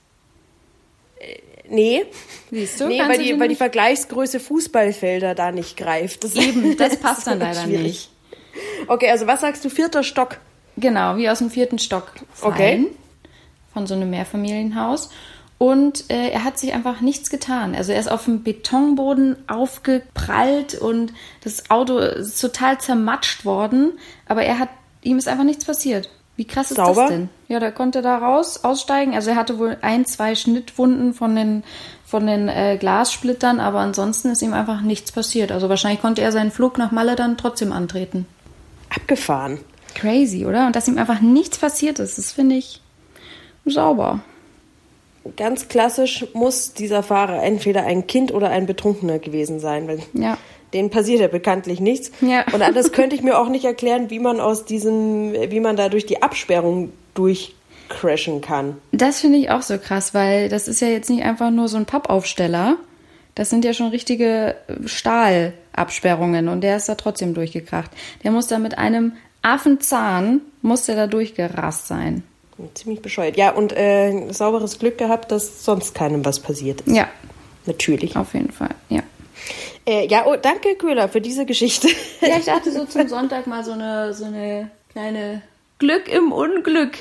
Nee, 1.69 2.05
Siehst 2.51 2.81
du? 2.81 2.87
nee 2.87 3.01
weil, 3.01 3.19
du 3.19 3.25
die, 3.25 3.41
weil 3.41 3.49
die 3.49 3.57
Vergleichsfelder 3.57 4.39
Fußballfelder 4.39 5.35
da 5.35 5.51
nicht 5.51 5.77
greift. 5.77 6.23
Das 6.23 6.37
Eben, 6.37 6.77
das 6.79 6.99
passt 6.99 7.27
dann 7.27 7.41
leider 7.41 7.63
schwierig. 7.63 7.83
nicht. 7.83 8.11
Okay, 8.87 9.11
also 9.11 9.27
was 9.27 9.41
sagst 9.41 9.65
du, 9.65 9.69
vierter 9.69 10.03
Stock? 10.03 10.39
Genau, 10.77 11.17
wie 11.17 11.29
aus 11.29 11.39
dem 11.39 11.51
vierten 11.51 11.79
Stock 11.79 12.13
fallen. 12.33 12.55
Okay. 12.55 12.87
Von 13.77 13.87
so 13.87 13.93
einem 13.93 14.09
Mehrfamilienhaus. 14.09 15.11
Und 15.59 16.11
äh, 16.11 16.31
er 16.31 16.45
hat 16.45 16.59
sich 16.59 16.73
einfach 16.73 17.03
nichts 17.03 17.29
getan. 17.29 17.75
Also 17.75 17.93
er 17.93 18.01
ist 18.01 18.11
auf 18.11 18.25
dem 18.25 18.43
Betonboden 18.43 19.37
aufgeprallt 19.49 20.77
und 20.77 21.13
das 21.45 21.71
Auto 21.71 21.99
ist 21.99 22.41
total 22.41 22.79
zermatscht 22.79 23.45
worden. 23.45 23.93
Aber 24.27 24.45
er 24.45 24.59
hat, 24.59 24.71
ihm 25.03 25.19
ist 25.19 25.29
einfach 25.29 25.45
nichts 25.45 25.67
passiert. 25.67 26.09
Wie 26.37 26.47
krass 26.47 26.71
ist 26.71 26.79
Sauber? 26.79 27.03
das 27.03 27.11
denn? 27.11 27.29
Ja, 27.49 27.61
da 27.61 27.71
konnte 27.71 27.99
er 27.99 28.03
da 28.03 28.17
raus, 28.17 28.65
aussteigen. 28.65 29.15
Also 29.15 29.29
er 29.29 29.37
hatte 29.37 29.59
wohl 29.59 29.77
ein, 29.83 30.07
zwei 30.07 30.35
Schnittwunden 30.35 31.13
von 31.13 31.37
den, 31.37 31.63
von 32.07 32.27
den 32.27 32.49
äh, 32.49 32.79
Glassplittern, 32.81 33.61
aber 33.61 33.81
ansonsten 33.81 34.31
ist 34.31 34.41
ihm 34.41 34.55
einfach 34.55 34.81
nichts 34.81 35.13
passiert. 35.13 35.53
Also 35.53 35.69
wahrscheinlich 35.69 36.01
konnte 36.01 36.23
er 36.23 36.33
seinen 36.33 36.51
Flug 36.51 36.79
nach 36.79 36.93
Malle 36.93 37.15
dann 37.15 37.37
trotzdem 37.37 37.73
antreten. 37.73 38.25
Abgefahren. 38.89 39.59
Crazy, 39.95 40.47
oder? 40.47 40.67
Und 40.67 40.77
dass 40.77 40.89
ihm 40.89 40.97
einfach 40.97 41.21
nichts 41.21 41.59
passiert 41.59 41.99
ist, 41.99 42.17
das 42.17 42.33
finde 42.33 42.57
ich 42.57 42.81
sauber. 43.67 44.21
ganz 45.37 45.69
klassisch 45.69 46.27
muss 46.35 46.73
dieser 46.73 47.03
Fahrer 47.03 47.43
entweder 47.43 47.85
ein 47.85 48.07
Kind 48.07 48.33
oder 48.33 48.51
ein 48.51 48.67
Betrunkener 48.67 49.19
gewesen 49.19 49.59
sein. 49.61 49.89
Weil 49.89 50.01
Ja. 50.13 50.39
Denen 50.73 50.91
passiert 50.91 51.21
ja 51.21 51.29
bekanntlich 51.29 51.81
nichts. 51.81 52.11
Ja. 52.21 52.45
Und 52.53 52.63
anders 52.63 52.93
könnte 52.93 53.17
ich 53.17 53.23
mir 53.23 53.39
auch 53.39 53.49
nicht 53.49 53.65
erklären, 53.65 54.11
wie 54.11 54.19
man 54.19 54.41
aus 54.41 54.65
diesem, 54.65 55.33
wie 55.33 55.61
man 55.61 55.77
da 55.77 55.89
durch 55.89 56.07
die 56.07 56.23
Absperrung 56.23 56.93
durchcrashen 57.15 58.41
kann. 58.41 58.77
Das 58.93 59.21
finde 59.21 59.39
ich 59.39 59.51
auch 59.51 59.63
so 59.63 59.79
krass, 59.79 60.13
weil 60.13 60.49
das 60.49 60.69
ist 60.69 60.81
ja 60.81 60.89
jetzt 60.89 61.09
nicht 61.09 61.25
einfach 61.25 61.51
nur 61.51 61.69
so 61.69 61.77
ein 61.77 61.87
Pappaufsteller. 61.87 62.77
Das 63.35 63.51
sind 63.51 63.65
ja 63.65 63.75
schon 63.75 63.89
richtige 63.89 64.57
Stahlabsperrungen 64.87 66.49
und 66.49 66.63
der 66.63 66.79
ist 66.79 66.89
da 66.89 66.95
trotzdem 66.95 67.35
durchgekracht. 67.35 67.91
Der 68.25 68.31
muss 68.31 68.47
da 68.47 68.59
mit 68.59 68.79
einem 68.79 69.13
Affenzahn, 69.43 70.41
muss 70.63 70.87
der 70.87 70.97
da 70.97 71.07
durchgerast 71.07 71.87
sein. 71.87 72.25
Ziemlich 72.75 73.03
bescheuert. 73.03 73.37
Ja, 73.37 73.51
und 73.51 73.73
äh, 73.77 74.33
sauberes 74.33 74.79
Glück 74.79 74.99
gehabt, 74.99 75.31
dass 75.31 75.65
sonst 75.65 75.95
keinem 75.95 76.25
was 76.25 76.41
passiert 76.41 76.81
ist. 76.83 76.95
Ja, 76.95 77.09
Natürlich. 77.67 78.17
auf 78.17 78.33
jeden 78.35 78.51
Fall, 78.51 78.75
ja. 78.89 79.03
Äh, 79.87 80.07
ja, 80.07 80.27
oh, 80.27 80.37
danke, 80.41 80.75
Köhler, 80.77 81.09
für 81.09 81.21
diese 81.21 81.47
Geschichte. 81.47 81.89
Ja, 82.21 82.39
ich 82.39 82.47
dachte 82.47 82.73
so 82.73 82.85
zum 82.87 83.07
Sonntag 83.09 83.47
mal 83.47 83.63
so 83.63 83.73
eine, 83.73 84.15
so 84.15 84.25
eine 84.25 84.71
kleine 84.91 85.43
Glück 85.79 86.09
im 86.09 86.33
Unglück. 86.33 86.97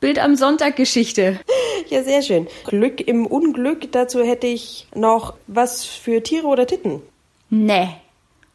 Bild 0.00 0.18
am 0.18 0.36
Sonntag 0.36 0.76
Geschichte. 0.76 1.38
ja, 1.88 2.02
sehr 2.02 2.22
schön. 2.22 2.46
Glück 2.66 3.00
im 3.06 3.26
Unglück. 3.26 3.92
Dazu 3.92 4.22
hätte 4.22 4.46
ich 4.46 4.86
noch 4.94 5.34
was 5.46 5.84
für 5.84 6.22
Tiere 6.22 6.46
oder 6.46 6.66
Titten. 6.66 7.02
Nee. 7.50 7.88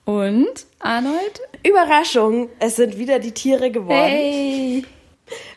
Und, 0.06 0.66
Arnold? 0.80 1.42
Überraschung, 1.64 2.50
es 2.60 2.78
sind 2.78 2.98
wieder 2.98 3.20
die 3.20 3.32
Tiere 3.34 3.72
geworden. 3.72 4.10
Hey. 4.10 4.86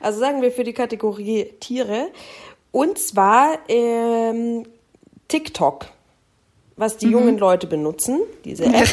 Also 0.01 0.19
sagen 0.21 0.43
wir 0.43 0.51
für 0.53 0.65
die 0.65 0.73
Kategorie 0.73 1.47
Tiere. 1.61 2.09
Und 2.73 2.99
zwar 2.99 3.59
ähm, 3.69 4.65
TikTok, 5.29 5.87
was 6.77 6.97
die 6.97 7.09
jungen 7.09 7.39
Leute 7.39 7.67
benutzen, 7.67 8.21
diese 8.45 8.65
App. 8.67 8.89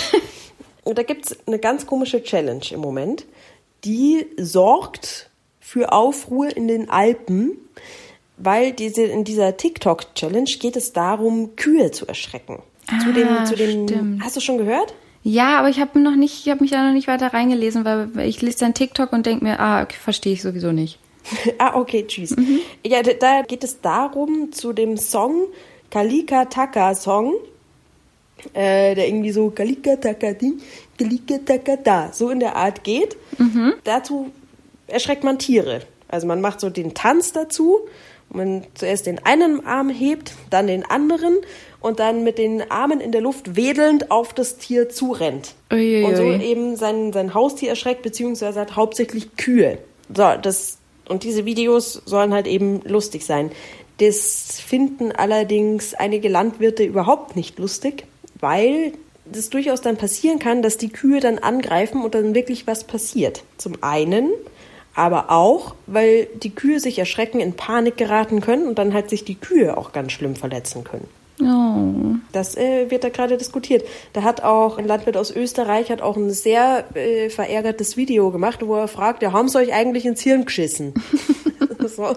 Und 0.84 0.98
da 0.98 1.04
gibt 1.04 1.26
es 1.28 1.38
eine 1.48 1.60
ganz 1.60 1.86
komische 1.86 2.24
Challenge 2.24 2.64
im 2.72 2.80
Moment. 2.80 3.26
Die 3.84 4.26
sorgt 4.38 5.30
für 5.60 5.92
Aufruhr 5.92 6.56
in 6.56 6.68
den 6.68 6.90
Alpen, 6.90 7.58
weil 8.38 8.72
diese, 8.72 9.04
in 9.04 9.24
dieser 9.24 9.58
TikTok-Challenge 9.58 10.50
geht 10.60 10.76
es 10.76 10.94
darum, 10.94 11.56
Kühe 11.56 11.92
zu 11.92 12.08
erschrecken. 12.08 12.62
zu 13.04 13.12
dem, 13.14 13.28
Ah, 13.28 13.46
zu 13.46 13.56
dem, 13.56 13.88
stimmt. 13.88 14.24
hast 14.24 14.36
du 14.36 14.40
schon 14.40 14.58
gehört? 14.58 14.94
Ja, 15.30 15.60
aber 15.60 15.68
ich 15.68 15.82
habe 15.82 16.00
noch 16.00 16.16
nicht, 16.16 16.46
ich 16.46 16.50
habe 16.50 16.62
mich 16.62 16.72
da 16.72 16.86
noch 16.88 16.94
nicht 16.94 17.10
weiter 17.10 17.34
reingelesen, 17.34 17.84
weil 17.84 18.08
ich 18.26 18.42
lese 18.42 18.60
dann 18.60 18.74
TikTok 18.74 19.12
und 19.12 19.26
denke 19.26 19.44
mir, 19.44 19.60
ah, 19.60 19.82
okay, 19.84 19.98
verstehe 20.02 20.32
ich 20.32 20.42
sowieso 20.42 20.72
nicht. 20.72 21.00
ah, 21.58 21.76
okay, 21.76 22.06
tschüss. 22.08 22.34
Ja, 22.86 23.02
da- 23.04 23.42
geht 23.42 23.66
es 23.66 23.82
darum, 23.82 24.54
zu 24.54 24.72
dem 24.72 24.96
Song 24.96 25.48
Kalika 25.92 26.46
Taka 26.46 26.96
Song, 26.96 27.34
äh, 28.54 28.96
der 28.96 29.10
irgendwie 29.10 29.32
so 29.34 29.50
Kalika 29.50 29.98
Taka 29.98 30.32
Ding, 30.32 30.62
Kalika 30.98 31.40
Taka 31.46 31.76
Da, 31.76 32.10
so 32.14 32.30
in 32.30 32.40
der 32.40 32.56
Art 32.56 32.86
geht. 32.86 33.18
Dazu 33.84 34.32
erschreckt 34.88 35.26
man 35.26 35.38
Tiere. 35.40 35.82
Also 36.08 36.26
man 36.26 36.40
macht 36.40 36.62
so 36.62 36.70
den 36.70 36.94
Tanz 36.94 37.34
dazu. 37.34 37.80
Man 38.30 38.66
zuerst 38.74 39.06
den 39.06 39.24
einen 39.26 39.66
Arm 39.66 39.90
hebt, 39.90 40.34
dann 40.50 40.68
den 40.68 40.86
anderen 40.86 41.38
und 41.80 42.00
dann 42.00 42.24
mit 42.24 42.38
den 42.38 42.70
Armen 42.70 43.00
in 43.00 43.12
der 43.12 43.22
Luft 43.22 43.56
wedelnd 43.56 44.12
auf 44.12 44.34
das 44.34 44.58
Tier 44.58 44.90
zurennt. 44.90 45.56
Uiuiui. 45.72 46.04
Und 46.04 46.16
so 46.16 46.24
eben 46.24 46.76
sein, 46.76 47.14
sein 47.14 47.34
Haustier 47.34 47.70
erschreckt, 47.70 48.02
beziehungsweise 48.02 48.60
hat 48.60 48.76
hauptsächlich 48.76 49.36
Kühe. 49.38 49.78
So, 50.14 50.34
das, 50.42 50.78
und 51.08 51.24
diese 51.24 51.46
Videos 51.46 52.02
sollen 52.06 52.34
halt 52.34 52.48
eben 52.48 52.82
lustig 52.84 53.26
sein. 53.26 53.52
Das 54.00 54.60
finden 54.60 55.12
allerdings 55.12 55.94
einige 55.94 56.30
Landwirte 56.30 56.84
überhaupt 56.84 57.36
nicht 57.36 57.58
lustig, 57.58 58.06
weil 58.40 58.94
das 59.26 59.50
durchaus 59.50 59.82
dann 59.82 59.98
passieren 59.98 60.40
kann, 60.40 60.62
dass 60.62 60.78
die 60.78 60.90
Kühe 60.90 61.20
dann 61.20 61.40
angreifen 61.40 62.04
und 62.04 62.16
dann 62.16 62.36
wirklich 62.36 62.68
was 62.68 62.84
passiert. 62.84 63.44
Zum 63.58 63.82
einen, 63.82 64.30
aber 64.98 65.30
auch, 65.30 65.76
weil 65.86 66.28
die 66.42 66.50
Kühe 66.50 66.80
sich 66.80 66.98
erschrecken, 66.98 67.40
in 67.40 67.54
Panik 67.54 67.98
geraten 67.98 68.42
können 68.42 68.68
und 68.68 68.80
dann 68.80 68.94
halt 68.96 69.12
sich 69.12 69.24
die 69.24 69.36
Kühe 69.36 69.78
auch 69.78 69.92
ganz 69.92 70.12
schlimm 70.12 70.36
verletzen 70.36 70.84
können. 70.84 71.08
Oh. 71.40 72.16
Das 72.32 72.58
äh, 72.58 72.90
wird 72.90 73.04
da 73.04 73.10
gerade 73.10 73.38
diskutiert. 73.38 73.88
Da 74.14 74.24
hat 74.24 74.42
auch 74.42 74.80
ein 74.80 74.88
Landwirt 74.88 75.16
aus 75.16 75.30
Österreich 75.30 75.92
hat 75.92 76.02
auch 76.02 76.18
ein 76.18 76.32
sehr 76.32 76.86
äh, 76.96 77.30
verärgertes 77.30 77.96
Video 77.96 78.32
gemacht, 78.32 78.66
wo 78.66 78.76
er 78.76 78.88
fragt, 78.88 79.22
ja, 79.22 79.34
haben 79.34 79.50
sie 79.50 79.60
euch 79.60 79.72
eigentlich 79.72 80.06
ins 80.06 80.22
Hirn 80.22 80.46
geschissen? 80.46 80.96
so. 81.88 82.16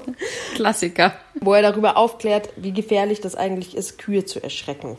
Klassiker. 0.55 1.13
Wo 1.35 1.53
er 1.53 1.61
darüber 1.61 1.99
aufklärt, 1.99 2.49
wie 2.57 2.73
gefährlich 2.73 3.21
das 3.21 3.35
eigentlich 3.35 3.77
ist, 3.77 3.99
Kühe 3.99 4.25
zu 4.25 4.43
erschrecken. 4.43 4.97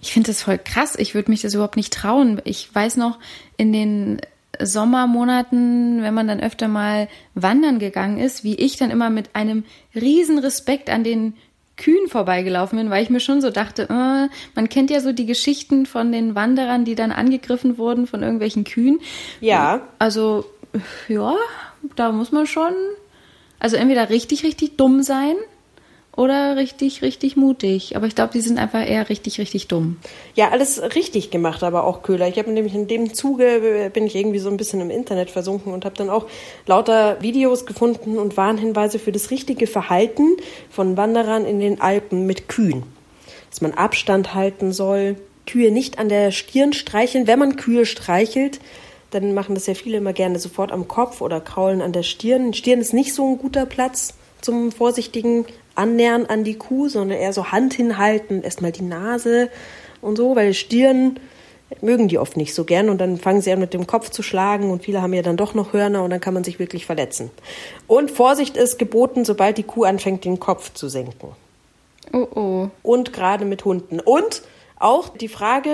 Ich 0.00 0.12
finde 0.12 0.30
das 0.30 0.42
voll 0.42 0.58
krass. 0.58 0.94
Ich 0.96 1.16
würde 1.16 1.32
mich 1.32 1.42
das 1.42 1.54
überhaupt 1.54 1.76
nicht 1.76 1.92
trauen. 1.92 2.40
Ich 2.44 2.72
weiß 2.72 2.96
noch, 2.96 3.18
in 3.56 3.72
den 3.72 4.20
Sommermonaten, 4.58 6.02
wenn 6.02 6.14
man 6.14 6.28
dann 6.28 6.40
öfter 6.40 6.68
mal 6.68 7.08
wandern 7.34 7.78
gegangen 7.78 8.18
ist, 8.18 8.44
wie 8.44 8.56
ich 8.56 8.76
dann 8.76 8.90
immer 8.90 9.10
mit 9.10 9.34
einem 9.34 9.64
riesen 9.94 10.38
Respekt 10.38 10.90
an 10.90 11.04
den 11.04 11.34
Kühen 11.76 12.08
vorbeigelaufen 12.08 12.78
bin, 12.78 12.90
weil 12.90 13.02
ich 13.02 13.10
mir 13.10 13.20
schon 13.20 13.40
so 13.40 13.50
dachte, 13.50 13.84
äh, 13.84 14.28
man 14.54 14.68
kennt 14.68 14.90
ja 14.90 15.00
so 15.00 15.12
die 15.12 15.24
Geschichten 15.24 15.86
von 15.86 16.12
den 16.12 16.34
Wanderern, 16.34 16.84
die 16.84 16.94
dann 16.94 17.10
angegriffen 17.10 17.78
wurden 17.78 18.06
von 18.06 18.22
irgendwelchen 18.22 18.64
Kühen. 18.64 19.00
Ja. 19.40 19.80
Also, 19.98 20.44
ja, 21.08 21.34
da 21.96 22.12
muss 22.12 22.32
man 22.32 22.46
schon, 22.46 22.74
also 23.58 23.76
entweder 23.76 24.10
richtig, 24.10 24.44
richtig 24.44 24.76
dumm 24.76 25.02
sein 25.02 25.36
oder 26.20 26.56
richtig, 26.56 27.00
richtig 27.00 27.38
mutig. 27.38 27.96
Aber 27.96 28.06
ich 28.06 28.14
glaube, 28.14 28.34
die 28.34 28.42
sind 28.42 28.58
einfach 28.58 28.86
eher 28.86 29.08
richtig, 29.08 29.38
richtig 29.38 29.68
dumm. 29.68 29.96
Ja, 30.34 30.50
alles 30.50 30.82
richtig 30.94 31.30
gemacht, 31.30 31.62
aber 31.62 31.84
auch 31.84 32.02
Köhler. 32.02 32.28
Ich 32.28 32.38
habe 32.38 32.50
nämlich 32.50 32.74
in 32.74 32.86
dem 32.88 33.14
Zuge 33.14 33.86
äh, 33.86 33.88
bin 33.88 34.04
ich 34.04 34.14
irgendwie 34.14 34.38
so 34.38 34.50
ein 34.50 34.58
bisschen 34.58 34.82
im 34.82 34.90
Internet 34.90 35.30
versunken 35.30 35.72
und 35.72 35.86
habe 35.86 35.94
dann 35.96 36.10
auch 36.10 36.26
lauter 36.66 37.22
Videos 37.22 37.64
gefunden 37.64 38.18
und 38.18 38.36
Warnhinweise 38.36 38.98
für 38.98 39.12
das 39.12 39.30
richtige 39.30 39.66
Verhalten 39.66 40.36
von 40.68 40.98
Wanderern 40.98 41.46
in 41.46 41.58
den 41.58 41.80
Alpen 41.80 42.26
mit 42.26 42.50
Kühen. 42.50 42.82
Dass 43.48 43.62
man 43.62 43.72
Abstand 43.72 44.34
halten 44.34 44.72
soll, 44.72 45.16
Kühe 45.46 45.70
nicht 45.70 45.98
an 45.98 46.10
der 46.10 46.32
Stirn 46.32 46.74
streicheln. 46.74 47.28
Wenn 47.28 47.38
man 47.38 47.56
Kühe 47.56 47.86
streichelt, 47.86 48.60
dann 49.10 49.32
machen 49.32 49.54
das 49.54 49.66
ja 49.66 49.72
viele 49.72 49.96
immer 49.96 50.12
gerne 50.12 50.38
sofort 50.38 50.70
am 50.70 50.86
Kopf 50.86 51.22
oder 51.22 51.40
kraulen 51.40 51.80
an 51.80 51.94
der 51.94 52.02
Stirn. 52.02 52.52
Stirn 52.52 52.80
ist 52.80 52.92
nicht 52.92 53.14
so 53.14 53.26
ein 53.26 53.38
guter 53.38 53.64
Platz 53.64 54.12
zum 54.42 54.70
vorsichtigen 54.72 55.46
Annähern 55.80 56.26
an 56.26 56.44
die 56.44 56.56
Kuh, 56.56 56.88
sondern 56.88 57.18
eher 57.18 57.32
so 57.32 57.50
Hand 57.50 57.74
hinhalten, 57.74 58.42
erstmal 58.42 58.70
die 58.70 58.82
Nase 58.82 59.48
und 60.02 60.16
so, 60.16 60.36
weil 60.36 60.54
Stirn 60.54 61.18
mögen 61.80 62.08
die 62.08 62.18
oft 62.18 62.36
nicht 62.36 62.54
so 62.54 62.64
gern 62.64 62.90
und 62.90 62.98
dann 62.98 63.16
fangen 63.16 63.40
sie 63.40 63.52
an 63.52 63.60
mit 63.60 63.74
dem 63.74 63.86
Kopf 63.86 64.10
zu 64.10 64.22
schlagen 64.22 64.70
und 64.70 64.82
viele 64.82 65.02
haben 65.02 65.14
ja 65.14 65.22
dann 65.22 65.36
doch 65.36 65.54
noch 65.54 65.72
Hörner 65.72 66.02
und 66.02 66.10
dann 66.10 66.20
kann 66.20 66.34
man 66.34 66.44
sich 66.44 66.58
wirklich 66.58 66.84
verletzen. 66.84 67.30
Und 67.86 68.10
Vorsicht 68.10 68.56
ist 68.56 68.78
geboten, 68.78 69.24
sobald 69.24 69.56
die 69.56 69.62
Kuh 69.62 69.84
anfängt, 69.84 70.24
den 70.24 70.40
Kopf 70.40 70.72
zu 70.74 70.88
senken. 70.88 71.28
Oh 72.12 72.28
oh. 72.34 72.68
Und 72.82 73.12
gerade 73.12 73.44
mit 73.44 73.64
Hunden. 73.64 74.00
Und 74.00 74.42
auch 74.78 75.08
die 75.08 75.28
Frage, 75.28 75.70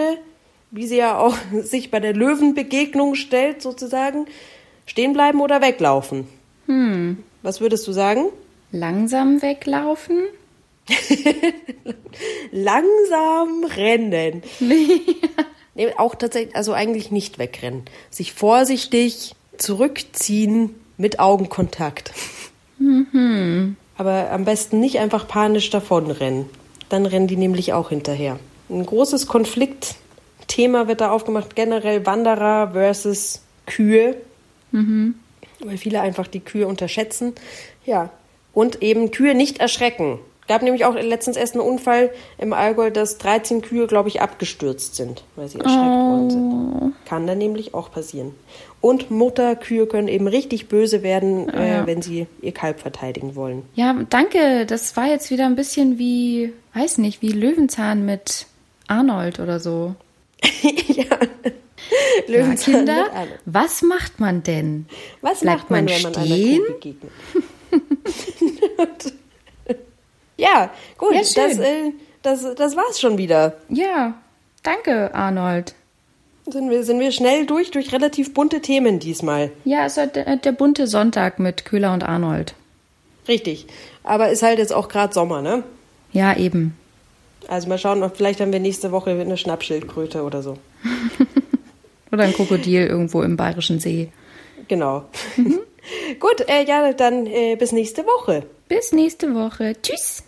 wie 0.71 0.87
sie 0.87 0.99
ja 0.99 1.19
auch 1.19 1.35
sich 1.63 1.91
bei 1.91 2.01
der 2.01 2.15
Löwenbegegnung 2.15 3.15
stellt, 3.15 3.63
sozusagen, 3.63 4.27
stehen 4.85 5.13
bleiben 5.13 5.41
oder 5.41 5.63
weglaufen. 5.63 6.29
Hm. 6.67 7.23
Was 7.43 7.61
würdest 7.61 7.87
du 7.87 7.93
sagen? 7.93 8.27
Langsam 8.77 9.41
weglaufen? 9.41 10.25
Langsam 12.53 13.65
rennen. 13.65 14.43
Nee, 15.75 15.93
auch 15.97 16.15
tatsächlich, 16.15 16.55
also 16.55 16.73
eigentlich 16.75 17.11
nicht 17.11 17.39
wegrennen. 17.39 17.85
Sich 18.11 18.35
vorsichtig 18.35 19.35
zurückziehen 19.57 20.75
mit 20.99 21.19
Augenkontakt. 21.21 22.13
Aber 23.97 24.31
am 24.31 24.45
besten 24.45 24.81
nicht 24.81 24.99
einfach 24.99 25.27
panisch 25.27 25.71
davonrennen. 25.71 26.47
Dann 26.89 27.07
rennen 27.07 27.27
die 27.27 27.37
nämlich 27.37 27.73
auch 27.73 27.89
hinterher. 27.89 28.39
Ein 28.69 28.85
großes 28.85 29.27
Konfliktthema 29.27 30.87
wird 30.87 31.01
da 31.01 31.11
aufgemacht, 31.11 31.57
generell 31.57 32.05
Wanderer 32.05 32.73
versus 32.73 33.41
Kühe. 33.67 34.17
Weil 35.61 35.79
viele 35.79 36.03
einfach 36.03 36.27
die 36.27 36.41
Kühe 36.41 36.67
unterschätzen. 36.67 37.33
Ja. 37.87 38.11
Und 38.57 38.83
eben 38.83 39.11
Kühe 39.11 39.35
nicht 39.35 39.59
erschrecken. 39.59 40.19
Gab 40.49 40.63
nämlich 40.63 40.87
auch 40.87 40.95
letztens 40.95 41.37
erst 41.37 41.53
einen 41.55 41.61
Unfall 41.69 42.09
im 42.39 42.55
Allgäu, 42.55 42.91
dass 42.91 43.19
13 43.19 43.61
Kühe, 43.61 43.87
glaube 43.87 44.09
ich, 44.09 44.23
abgestürzt 44.23 44.97
sind, 44.97 45.25
weil 45.35 45.47
sie 45.49 45.59
erschreckt 45.59 45.85
worden 45.85 46.31
sind. 46.31 46.95
Kann 47.05 47.27
dann 47.27 47.37
nämlich 47.37 47.75
auch 47.75 47.93
passieren. 47.93 48.35
Und 48.81 49.11
Mutterkühe 49.11 49.87
können 49.87 50.09
eben 50.09 50.27
richtig 50.27 50.69
böse 50.69 51.03
werden, 51.03 51.51
äh, 51.51 51.83
wenn 51.85 52.01
sie 52.01 52.29
ihr 52.41 52.53
Kalb 52.53 52.81
verteidigen 52.81 53.35
wollen. 53.37 53.65
Ja, 53.75 53.95
danke. 54.09 54.65
Das 54.65 54.97
war 54.97 55.07
jetzt 55.07 55.31
wieder 55.31 55.45
ein 55.45 55.57
bisschen 55.57 55.99
wie, 55.99 56.55
weiß 56.73 56.97
nicht, 56.97 57.21
wie 57.21 57.33
Löwenzahn 57.33 58.07
mit 58.07 58.47
Arnold 58.87 59.39
oder 59.39 59.61
so. 59.61 59.97
ja. 60.89 61.05
Ja, 61.05 62.33
Löwenzahn 62.39 62.75
Kinder, 62.75 63.03
mit 63.05 63.13
Arne. 63.13 63.31
was 63.45 63.83
macht 63.83 64.19
man 64.19 64.43
denn? 64.43 64.87
Was 65.21 65.41
Bleibt 65.41 65.59
macht 65.59 65.71
man, 65.71 65.85
man 65.85 65.95
wenn 65.95 66.03
man 66.03 66.15
stehen? 66.15 66.55
einer 66.55 66.67
Kuh 66.67 66.73
begegnet? 66.73 67.13
Ja, 70.39 70.71
gut, 70.99 71.15
Ja, 71.15 71.21
das, 71.21 71.59
äh, 71.59 71.93
das, 72.23 72.55
das 72.57 72.77
war's 72.77 73.01
schon 73.01 73.17
wieder. 73.17 73.57
Ja, 73.71 74.15
danke, 74.63 75.15
Arnold. 75.15 75.75
Sind 76.47 76.69
wir, 76.71 76.85
sind 76.85 77.01
wir 77.01 77.11
schnell 77.11 77.47
durch, 77.47 77.71
durch 77.71 77.93
relativ 77.93 78.35
bunte 78.35 78.61
Themen 78.61 78.99
diesmal. 78.99 79.51
Ja, 79.65 79.87
es 79.87 79.97
war 79.97 80.07
der, 80.07 80.37
der 80.37 80.53
bunte 80.53 80.87
Sonntag 80.87 81.39
mit 81.39 81.65
Köhler 81.65 81.93
und 81.95 82.05
Arnold. 82.05 82.55
Richtig. 83.27 83.67
Aber 84.05 84.29
ist 84.29 84.43
halt 84.43 84.59
jetzt 84.59 84.73
auch 84.73 84.89
gerade 84.89 85.13
Sommer, 85.13 85.41
ne? 85.41 85.65
Ja, 86.13 86.37
eben. 86.37 86.77
Also 87.49 87.69
mal 87.69 87.79
schauen, 87.79 88.03
ob 88.03 88.17
vielleicht 88.17 88.41
haben 88.41 88.53
wir 88.53 88.61
nächste 88.61 88.93
Woche 88.93 89.11
eine 89.11 89.37
Schnappschildkröte 89.37 90.23
oder 90.23 90.43
so. 90.43 90.59
Oder 92.13 92.23
ein 92.23 92.33
Krokodil 92.33 92.87
irgendwo 92.87 93.23
im 93.23 93.37
Bayerischen 93.37 93.81
See. 93.81 94.11
Genau. 94.69 95.05
Gut, 96.19 96.49
äh, 96.49 96.65
ja, 96.65 96.93
dann 96.93 97.27
äh, 97.27 97.57
bis 97.57 97.73
nächste 97.73 98.05
Woche. 98.05 98.45
Bis 98.69 98.93
nächste 98.93 99.35
Woche. 99.35 99.75
Tschüss. 99.81 100.26